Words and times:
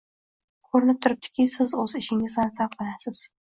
Koʻrinib 0.69 1.01
turibdiki, 1.07 1.47
siz 1.57 1.75
oʻz 1.85 1.95
ishingizdan 2.01 2.53
zavqlanasiz. 2.59 3.25